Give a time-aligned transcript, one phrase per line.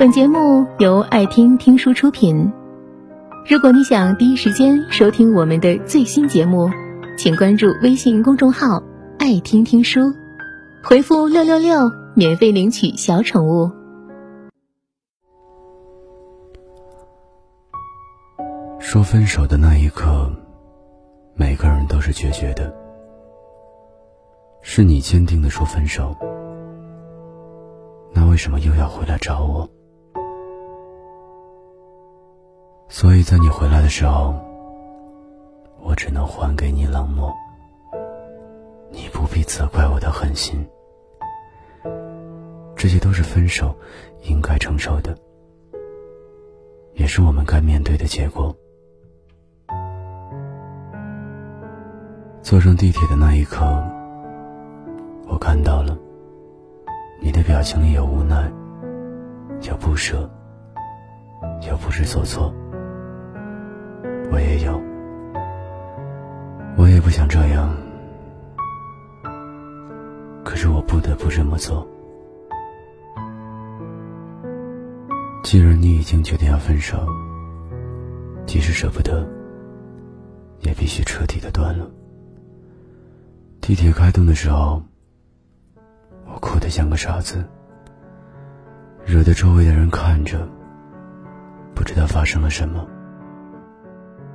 [0.00, 2.50] 本节目由爱听听书出品。
[3.46, 6.70] 如果你想第一时间收听我们的最新节目，
[7.18, 8.82] 请关注微信公众号
[9.20, 10.00] “爱听听书”，
[10.82, 11.80] 回复“六六六”
[12.16, 13.70] 免费领取小宠物。
[18.78, 20.32] 说分手的那一刻，
[21.34, 22.74] 每个人都是决绝的。
[24.62, 26.16] 是你坚定的说分手，
[28.14, 29.68] 那为什么又要回来找我？
[32.92, 34.34] 所以在你回来的时候，
[35.80, 37.32] 我只能还给你冷漠。
[38.90, 40.68] 你不必责怪我的狠心，
[42.74, 43.74] 这些都是分手
[44.22, 45.16] 应该承受的，
[46.94, 48.54] 也是我们该面对的结果。
[52.42, 53.64] 坐上地铁的那一刻，
[55.28, 55.96] 我看到了
[57.22, 58.52] 你的表情里有无奈，
[59.62, 60.28] 有不舍，
[61.68, 62.52] 有不知所措。
[64.32, 64.80] 我也有，
[66.76, 67.74] 我也不想这样，
[70.44, 71.86] 可是我不得不这么做。
[75.42, 77.04] 既然你已经决定要分手，
[78.46, 79.26] 即使舍不得，
[80.60, 81.90] 也必须彻底的断了。
[83.60, 84.80] 地铁开动的时候，
[86.26, 87.44] 我哭得像个傻子，
[89.04, 90.46] 惹得周围的人看着，
[91.74, 92.86] 不知道发生了什么。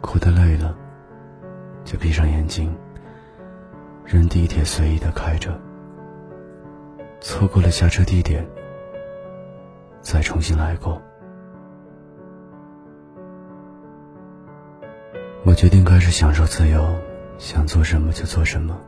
[0.00, 0.74] 哭得累了，
[1.84, 2.74] 就闭上眼睛，
[4.04, 5.58] 任地铁随意的开着。
[7.20, 8.46] 错过了下车地点，
[10.00, 11.00] 再重新来过。
[15.44, 16.94] 我决定开始享受自由，
[17.38, 18.78] 想做什么就做什么，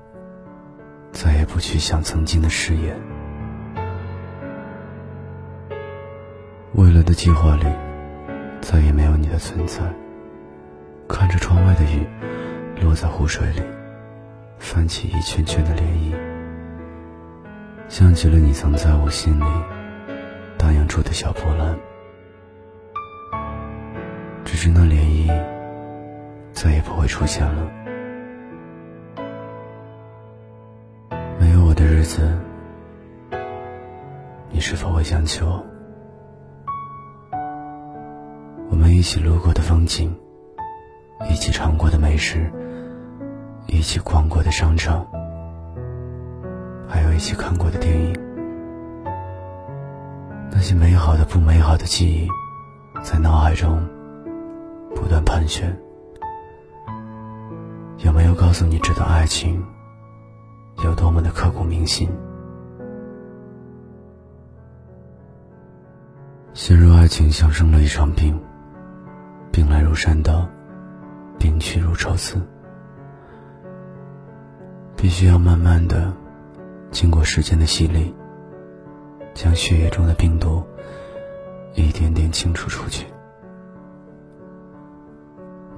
[1.11, 2.99] 再也不去想曾经的誓言。
[6.75, 7.67] 未来的计划里，
[8.63, 9.83] 再也没有你的存在。
[11.13, 12.07] 看着窗外的雨
[12.81, 13.61] 落在湖水里，
[14.59, 16.17] 泛起一圈圈的涟漪，
[17.87, 19.45] 像极了你曾在我心里
[20.57, 21.79] 荡漾出的小波澜。
[24.43, 25.31] 只是那涟漪
[26.51, 27.71] 再也不会出现了。
[31.39, 32.37] 没有我的日子，
[34.51, 35.63] 你是否会想起我？
[38.71, 40.11] 我们一起路过的风景。
[41.29, 42.51] 一起尝过的美食，
[43.67, 45.07] 一起逛过的商场，
[46.89, 48.15] 还有一起看过的电影，
[50.51, 52.29] 那些美好的、不美好的记忆，
[53.03, 53.83] 在脑海中
[54.95, 55.75] 不断盘旋。
[57.99, 59.65] 有没有告诉你这段爱情
[60.85, 62.09] 有多么的刻骨铭心？
[66.53, 68.39] 陷入爱情像生了一场病，
[69.51, 70.47] 病来如山倒。
[71.43, 72.41] 病去如抽丝，
[74.97, 76.15] 必须要慢慢的
[76.93, 78.15] 经过时间的洗礼，
[79.35, 80.63] 将血液中的病毒
[81.75, 83.09] 一点点清除出去。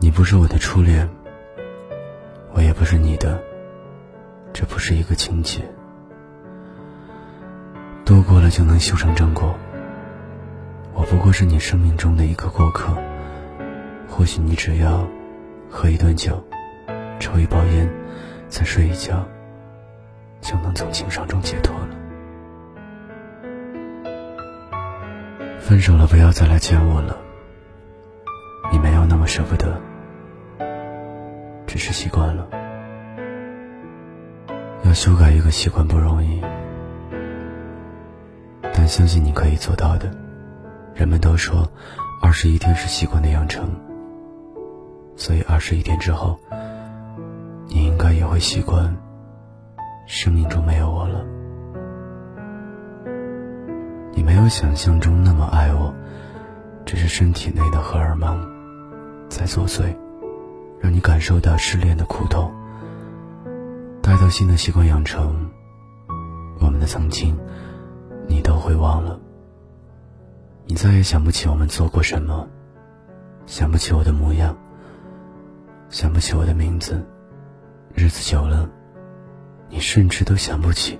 [0.01, 1.09] 你不是我的初恋，
[2.53, 3.43] 我也不是你的，
[4.53, 5.63] 这不是一个情节，
[8.05, 9.55] 度过了就能修成正果。
[10.93, 12.95] 我不过是你生命中的一个过客，
[14.07, 15.09] 或许你只要。
[15.77, 16.41] 喝一顿酒，
[17.19, 17.91] 抽一包烟，
[18.49, 19.27] 再睡一觉，
[20.41, 21.89] 就能从情伤中解脱了。
[25.59, 27.17] 分手了，不要再来见我了。
[28.71, 29.77] 你没有那么舍不得，
[31.67, 32.49] 只是习惯了。
[34.85, 36.41] 要修改一个习惯不容易，
[38.73, 40.09] 但相信你可以做到的。
[40.95, 41.69] 人们都说，
[42.23, 43.69] 二十一天是习惯的养成。
[45.17, 46.39] 所以，二十一天之后，
[47.69, 48.95] 你应该也会习惯
[50.07, 51.25] 生命中没有我了。
[54.13, 55.95] 你没有想象中那么爱我，
[56.85, 58.39] 只是身体内的荷尔蒙
[59.29, 59.97] 在作祟，
[60.81, 62.53] 让你感受到失恋的苦痛。
[64.03, 65.51] 待到新的习惯养成，
[66.61, 67.39] 我们的曾经，
[68.29, 69.19] 你都会忘了。
[70.67, 72.47] 你再也想不起我们做过什么，
[73.47, 74.57] 想不起我的模样。
[75.95, 77.01] 想不起我的名字，
[77.95, 78.69] 日子久了，
[79.69, 80.99] 你甚至都想不起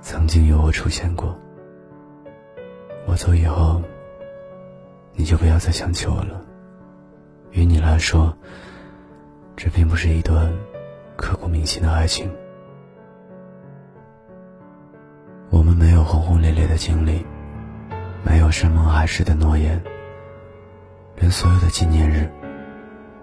[0.00, 1.38] 曾经有我出现过。
[3.06, 3.82] 我走以后，
[5.12, 6.40] 你就不要再想起我了。
[7.50, 8.34] 于你来说，
[9.54, 10.50] 这并不是一段
[11.14, 12.34] 刻骨铭心的爱情。
[15.50, 17.22] 我们没有轰轰烈烈的经历，
[18.24, 19.78] 没有山盟海誓的诺言，
[21.16, 22.26] 连所有的纪念日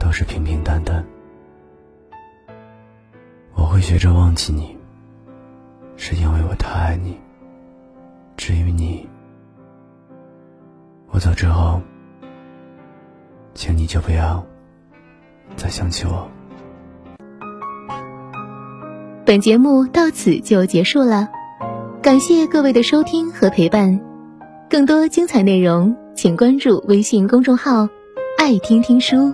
[0.05, 1.03] 都是平平淡淡。
[3.55, 4.77] 我会学着忘记你，
[5.97, 7.17] 是因为我太爱你。
[8.37, 9.09] 至于你，
[11.09, 11.81] 我走之后，
[13.55, 14.45] 请你就不要
[15.55, 16.29] 再想起我。
[19.25, 21.27] 本节目到此就结束了，
[22.03, 23.99] 感谢各位的收听和陪伴。
[24.69, 27.89] 更多精彩内容，请关注微信公众号
[28.37, 29.33] “爱听听书”，